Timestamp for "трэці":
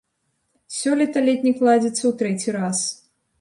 2.23-2.57